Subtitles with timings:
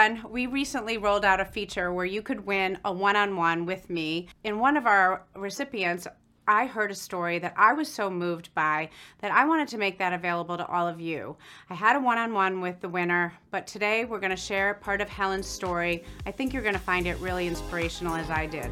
[0.00, 0.32] everyone.
[0.32, 3.90] We recently rolled out a feature where you could win a one on one with
[3.90, 4.28] me.
[4.44, 6.06] In one of our recipients,
[6.48, 8.88] I heard a story that I was so moved by
[9.20, 11.36] that I wanted to make that available to all of you.
[11.68, 14.74] I had a one on one with the winner, but today we're going to share
[14.74, 16.02] part of Helen's story.
[16.24, 18.70] I think you're going to find it really inspirational as I did.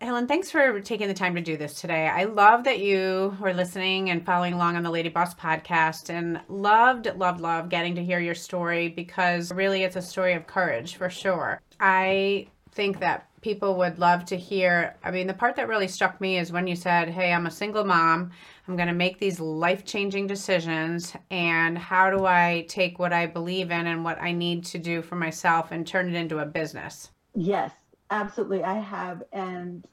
[0.00, 2.06] Helen, thanks for taking the time to do this today.
[2.06, 6.40] I love that you were listening and following along on the Lady Boss podcast and
[6.48, 10.94] loved, loved, loved getting to hear your story because really it's a story of courage
[10.94, 11.60] for sure.
[11.80, 14.94] I think that people would love to hear.
[15.02, 17.50] I mean, the part that really struck me is when you said, Hey, I'm a
[17.50, 18.30] single mom.
[18.68, 21.14] I'm going to make these life changing decisions.
[21.30, 25.02] And how do I take what I believe in and what I need to do
[25.02, 27.10] for myself and turn it into a business?
[27.34, 27.72] Yes,
[28.10, 28.62] absolutely.
[28.64, 29.22] I have.
[29.32, 29.86] And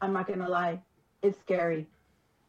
[0.00, 0.80] I'm not gonna lie,
[1.22, 1.86] it's scary.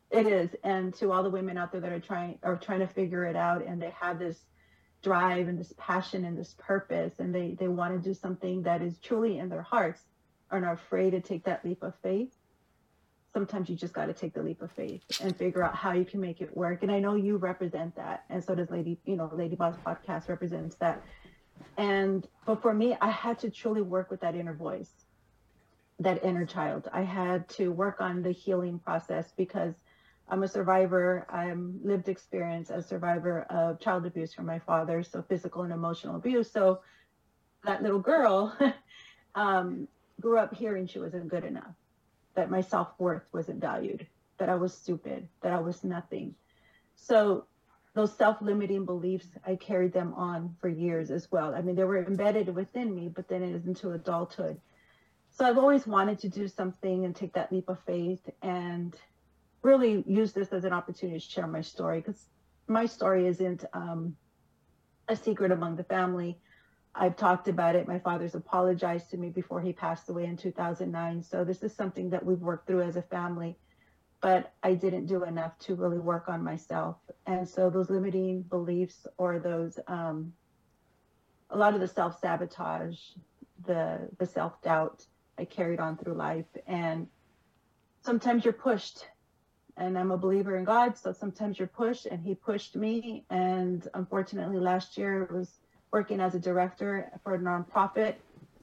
[0.09, 0.49] It is.
[0.63, 3.35] And to all the women out there that are trying are trying to figure it
[3.35, 4.45] out and they have this
[5.03, 8.81] drive and this passion and this purpose and they, they want to do something that
[8.81, 10.02] is truly in their hearts
[10.52, 12.33] and are afraid to take that leap of faith.
[13.33, 16.05] Sometimes you just got to take the leap of faith and figure out how you
[16.05, 16.81] can make it work.
[16.81, 18.23] And I know you represent that.
[18.30, 21.03] And so does Lady, you know, Lady Boss podcast represents that.
[21.77, 24.91] And but for me, I had to truly work with that inner voice
[25.99, 26.88] that inner child.
[26.94, 29.73] I had to work on the healing process because
[30.30, 31.25] I'm a survivor.
[31.30, 35.73] I'm lived experience as a survivor of child abuse from my father, so physical and
[35.73, 36.52] emotional abuse.
[36.52, 36.81] So
[37.64, 38.55] that little girl
[39.36, 39.88] um,
[40.21, 41.73] grew up hearing she wasn't good enough,
[42.36, 44.05] that my self worth wasn't valued,
[44.38, 46.36] that I was stupid, that I was nothing.
[46.95, 47.45] So
[47.98, 51.53] those self limiting beliefs, I carried them on for years as well.
[51.53, 54.60] I mean, they were embedded within me, but then it is into adulthood
[55.38, 58.95] so I've always wanted to do something and take that leap of faith and
[59.61, 62.26] really use this as an opportunity to share my story because
[62.67, 64.16] my story isn't um,
[65.08, 66.39] a secret among the family.
[66.95, 67.88] I've talked about it.
[67.88, 71.21] My father's apologized to me before he passed away in 2009.
[71.21, 73.60] So this is something that we've worked through as a family,
[74.22, 76.98] but I didn't do enough to really work on myself.
[77.26, 80.33] And so those limiting beliefs or those, um,
[81.50, 82.98] a lot of the self sabotage,
[83.66, 85.06] the the self doubt,
[85.38, 86.45] I carried on through life.
[86.66, 87.08] And
[88.02, 89.06] sometimes you're pushed.
[89.80, 90.98] And I'm a believer in God.
[90.98, 93.23] So sometimes you're pushed, and He pushed me.
[93.30, 95.60] And unfortunately, last year I was
[95.92, 98.16] working as a director for a nonprofit.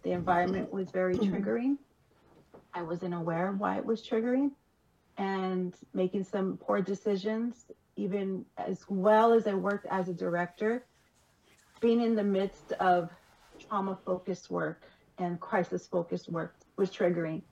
[0.03, 1.33] The environment was very mm-hmm.
[1.33, 1.77] triggering.
[2.75, 4.51] I wasn't aware of why it was triggering
[5.17, 10.85] and making some poor decisions, even as well as I worked as a director,
[11.81, 13.11] being in the midst of
[13.59, 14.83] trauma focused work
[15.19, 17.43] and crisis focused work was triggering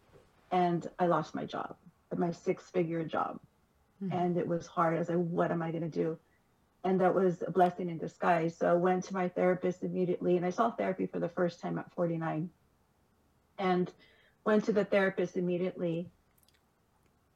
[0.51, 1.77] and I lost my job,
[2.17, 3.41] my six figure job.
[4.03, 4.17] Mm-hmm.
[4.17, 4.95] And it was hard.
[4.95, 6.19] I was like, what am I going to do?
[6.85, 8.57] And that was a blessing in disguise.
[8.57, 11.79] So I went to my therapist immediately and I saw therapy for the first time
[11.79, 12.51] at 49
[13.59, 13.91] and
[14.45, 16.11] went to the therapist immediately.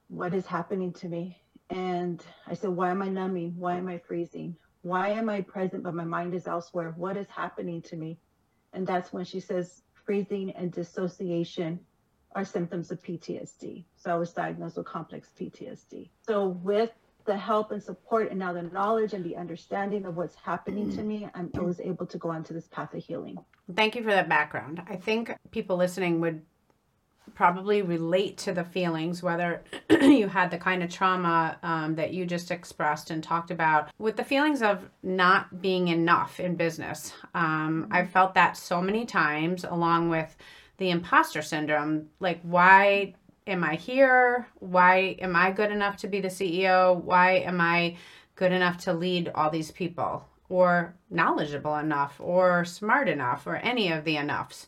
[0.09, 1.43] What is happening to me?
[1.71, 3.55] And I said, why am I numbing?
[3.57, 4.57] Why am I freezing?
[4.83, 6.95] Why am I present, but my mind is elsewhere?
[6.97, 8.19] What is happening to me?
[8.73, 11.81] And that's when she says, freezing, and dissociation
[12.37, 13.85] are symptoms of PTSD.
[13.97, 16.11] So I was diagnosed with complex PTSD.
[16.23, 16.91] So with
[17.25, 21.03] the help and support and now the knowledge and the understanding of what's happening to
[21.03, 23.37] me, I'm, I was able to go on to this path of healing.
[23.75, 24.83] Thank you for that background.
[24.89, 26.43] I think people listening would
[27.35, 32.25] probably relate to the feelings, whether you had the kind of trauma um, that you
[32.27, 37.13] just expressed and talked about, with the feelings of not being enough in business.
[37.35, 40.37] Um, I've felt that so many times, along with
[40.79, 42.09] the imposter syndrome.
[42.21, 43.15] Like, why
[43.47, 44.47] am I here?
[44.59, 47.03] Why am I good enough to be the CEO?
[47.03, 47.97] Why am I
[48.35, 50.25] good enough to lead all these people?
[50.49, 54.67] Or knowledgeable enough, or smart enough, or any of the enoughs.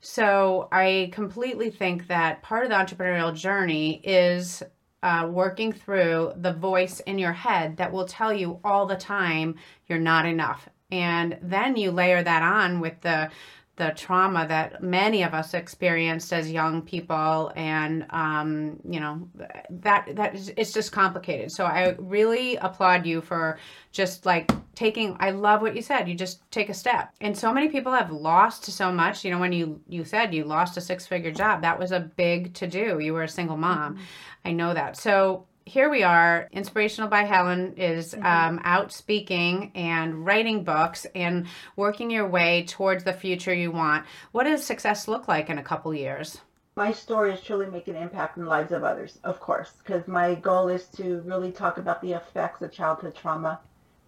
[0.00, 4.62] So I completely think that part of the entrepreneurial journey is
[5.02, 9.56] uh, working through the voice in your head that will tell you all the time
[9.86, 10.68] you're not enough.
[10.90, 13.30] And then you layer that on with the
[13.78, 19.26] the trauma that many of us experienced as young people and um, you know
[19.70, 21.50] that that is it's just complicated.
[21.50, 23.58] So i really applaud you for
[23.92, 26.08] just like taking i love what you said.
[26.08, 27.14] You just take a step.
[27.20, 29.24] And so many people have lost so much.
[29.24, 32.00] You know when you you said you lost a six figure job that was a
[32.00, 33.94] big to do you were a single mom.
[33.94, 34.02] Mm-hmm.
[34.44, 34.96] i know that.
[34.96, 36.48] So here we are.
[36.50, 38.24] Inspirational by Helen is mm-hmm.
[38.24, 44.06] um, out speaking and writing books and working your way towards the future you want.
[44.32, 46.40] What does success look like in a couple years?
[46.74, 50.06] My story is truly making an impact in the lives of others, of course, because
[50.08, 53.60] my goal is to really talk about the effects of childhood trauma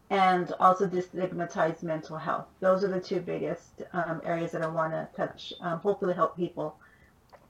[0.09, 2.47] and also destigmatize mental health.
[2.61, 6.37] Those are the two biggest um, areas that I want to touch, um, hopefully help
[6.37, 6.77] people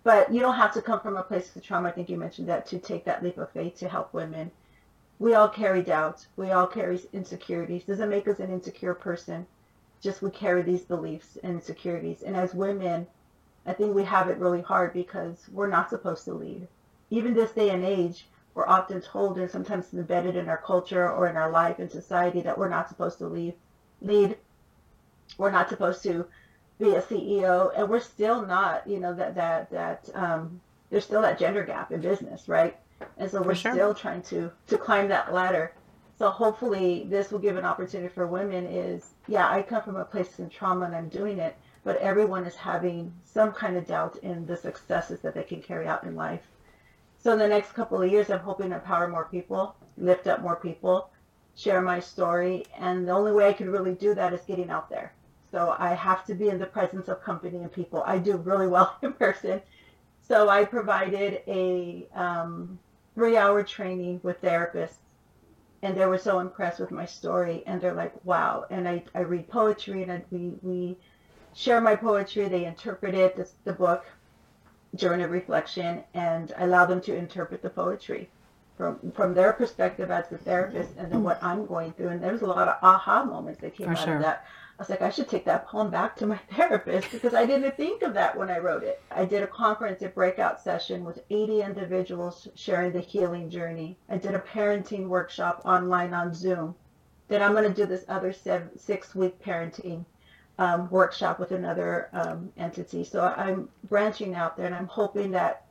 [0.02, 1.88] but you don't have to come from a place of trauma.
[1.88, 4.50] I think you mentioned that to take that leap of faith to help women.
[5.18, 6.28] We all carry doubts.
[6.36, 7.84] We all carry insecurities.
[7.84, 9.46] Doesn't make us an insecure person.
[10.00, 12.22] Just we carry these beliefs and insecurities.
[12.22, 13.06] And as women,
[13.66, 16.66] I think we have it really hard because we're not supposed to lead.
[17.10, 21.28] Even this day and age, we're often told and sometimes embedded in our culture or
[21.28, 23.54] in our life and society that we're not supposed to lead.
[24.00, 24.38] Lead.
[25.36, 26.26] We're not supposed to
[26.80, 31.22] be a CEO, and we're still not, you know, that that that um, there's still
[31.22, 32.76] that gender gap in business, right?
[33.18, 33.72] And so we're sure.
[33.72, 35.72] still trying to to climb that ladder.
[36.18, 38.66] So hopefully this will give an opportunity for women.
[38.66, 42.46] Is yeah, I come from a place in trauma and I'm doing it, but everyone
[42.46, 46.16] is having some kind of doubt in the successes that they can carry out in
[46.16, 46.42] life.
[47.18, 50.40] So in the next couple of years, I'm hoping to empower more people, lift up
[50.40, 51.10] more people,
[51.54, 54.88] share my story, and the only way I can really do that is getting out
[54.88, 55.12] there
[55.50, 58.02] so I have to be in the presence of company and people.
[58.06, 59.60] I do really well in person.
[60.26, 62.78] So I provided a um,
[63.14, 64.98] three-hour training with therapists,
[65.82, 69.20] and they were so impressed with my story, and they're like, "Wow!" And I, I
[69.20, 70.96] read poetry, and I, we we
[71.54, 72.48] share my poetry.
[72.48, 74.04] They interpret it, the, the book,
[74.94, 78.28] Journey of Reflection, and I allow them to interpret the poetry
[78.76, 82.08] from from their perspective as the therapist, and then what I'm going through.
[82.08, 84.16] And there was a lot of aha moments that came For out sure.
[84.16, 84.46] of that.
[84.80, 87.76] I was like, I should take that poem back to my therapist because I didn't
[87.76, 89.02] think of that when I wrote it.
[89.10, 93.98] I did a conference, a breakout session with 80 individuals sharing the healing journey.
[94.08, 96.74] I did a parenting workshop online on Zoom.
[97.28, 100.06] Then I'm going to do this other seven, six week parenting
[100.58, 103.04] um, workshop with another um, entity.
[103.04, 105.66] So I'm branching out there and I'm hoping that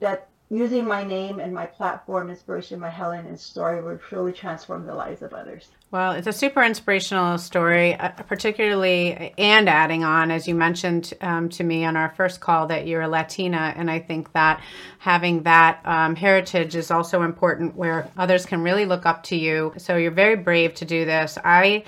[0.00, 4.86] that using my name and my platform, Inspiration by Helen and story, would truly transform
[4.86, 5.68] the lives of others.
[5.90, 11.48] Well, it's a super inspirational story, uh, particularly, and adding on, as you mentioned um,
[11.50, 13.72] to me on our first call, that you're a Latina.
[13.76, 14.62] And I think that
[14.98, 19.72] having that um, heritage is also important where others can really look up to you.
[19.76, 21.38] So you're very brave to do this.
[21.44, 21.84] I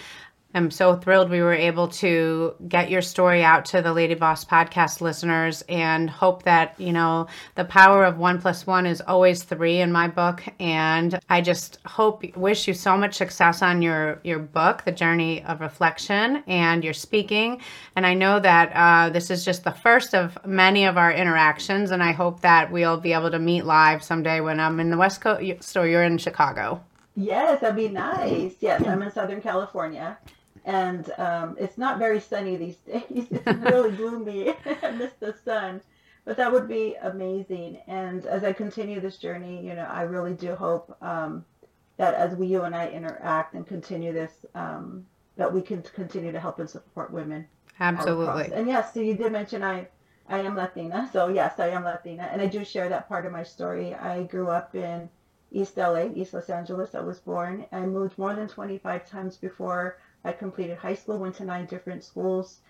[0.52, 4.44] I'm so thrilled we were able to get your story out to the Lady Boss
[4.44, 9.44] podcast listeners and hope that, you know, the power of one plus one is always
[9.44, 10.42] three in my book.
[10.58, 15.44] And I just hope, wish you so much success on your, your book, The Journey
[15.44, 17.60] of Reflection, and your speaking.
[17.94, 21.92] And I know that uh, this is just the first of many of our interactions.
[21.92, 24.98] And I hope that we'll be able to meet live someday when I'm in the
[24.98, 26.82] West Coast or you're in Chicago.
[27.14, 28.54] Yes, that'd be nice.
[28.60, 30.18] Yes, I'm in Southern California
[30.64, 33.26] and um, it's not very sunny these days.
[33.30, 34.54] It's really gloomy.
[34.82, 35.80] I miss the sun,
[36.24, 37.78] but that would be amazing.
[37.86, 41.44] And as I continue this journey, you know, I really do hope um,
[41.96, 46.32] that as we, you and I interact and continue this, um, that we can continue
[46.32, 47.46] to help and support women.
[47.78, 48.52] Absolutely.
[48.52, 49.88] And yes, so you did mention I,
[50.28, 51.08] I am Latina.
[51.12, 53.94] So yes, I am Latina, and I do share that part of my story.
[53.94, 55.08] I grew up in
[55.50, 56.94] East LA, East Los Angeles.
[56.94, 57.64] I was born.
[57.72, 62.04] I moved more than 25 times before I completed high school, went to nine different
[62.04, 62.60] schools.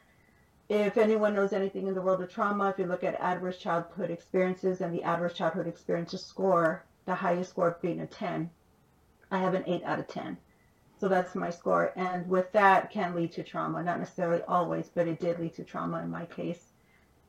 [0.69, 4.11] If anyone knows anything in the world of trauma, if you look at adverse childhood
[4.11, 8.51] experiences and the adverse childhood experiences score, the highest score being a 10,
[9.31, 10.37] I have an 8 out of 10.
[10.99, 11.93] So that's my score.
[11.97, 15.65] And with that can lead to trauma, not necessarily always, but it did lead to
[15.65, 16.70] trauma in my case.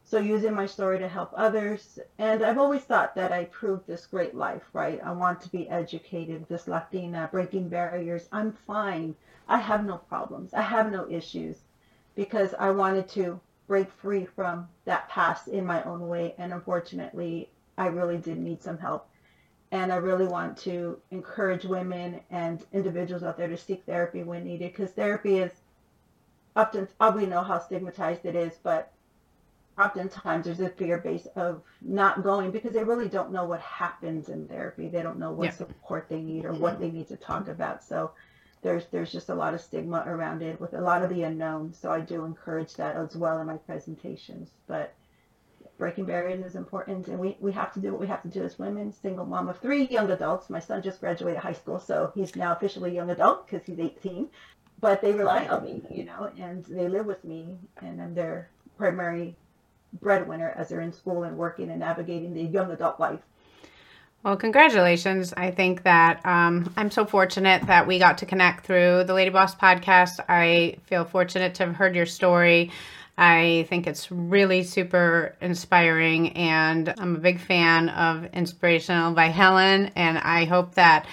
[0.03, 1.97] So using my story to help others.
[2.17, 4.99] And I've always thought that I proved this great life, right?
[5.03, 8.27] I want to be educated, this Latina, breaking barriers.
[8.31, 9.15] I'm fine.
[9.47, 10.53] I have no problems.
[10.53, 11.57] I have no issues
[12.15, 16.35] because I wanted to break free from that past in my own way.
[16.37, 19.07] And unfortunately, I really did need some help.
[19.71, 24.43] And I really want to encourage women and individuals out there to seek therapy when
[24.43, 25.51] needed because therapy is
[26.55, 28.91] often, we know how stigmatized it is, but
[29.79, 34.29] oftentimes there's a fear base of not going because they really don't know what happens
[34.29, 34.87] in therapy.
[34.87, 35.51] They don't know what yeah.
[35.51, 37.83] support they need or what they need to talk about.
[37.83, 38.11] So
[38.61, 41.73] there's there's just a lot of stigma around it with a lot of the unknown.
[41.73, 44.51] So I do encourage that as well in my presentations.
[44.67, 44.93] But
[45.77, 48.43] breaking barriers is important, and we, we have to do what we have to do
[48.43, 48.93] as women.
[48.93, 50.49] Single mom of three young adults.
[50.49, 53.79] My son just graduated high school, so he's now officially a young adult because he's
[53.79, 54.29] 18.
[54.79, 58.49] But they rely on me, you know, and they live with me, and I'm their
[58.77, 59.35] primary
[59.93, 63.19] breadwinner as they're in school and working and navigating the young adult life.
[64.23, 65.33] Well, congratulations.
[65.35, 69.31] I think that um, I'm so fortunate that we got to connect through the Lady
[69.31, 70.19] Boss podcast.
[70.29, 72.71] I feel fortunate to have heard your story.
[73.17, 79.91] I think it's really super inspiring, and I'm a big fan of Inspirational by Helen.
[79.95, 81.07] And I hope that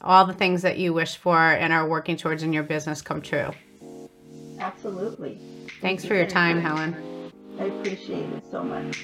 [0.00, 3.22] all the things that you wish for and are working towards in your business come
[3.22, 3.50] true.
[4.58, 5.38] Absolutely.
[5.80, 7.13] Thanks for your time, Helen.
[7.60, 8.96] I appreciate it so much.